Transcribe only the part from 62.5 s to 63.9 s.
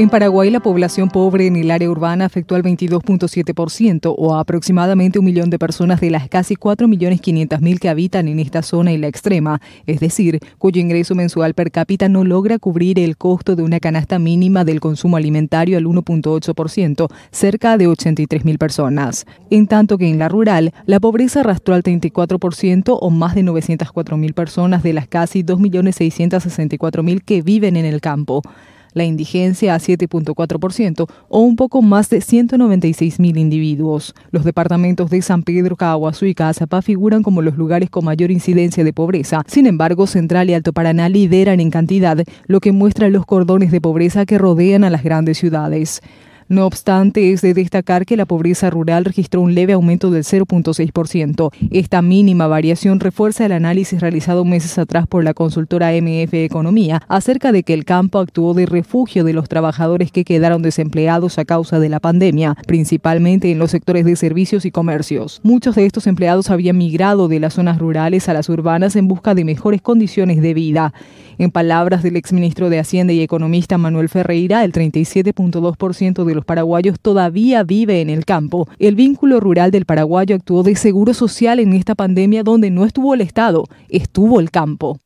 principalmente en los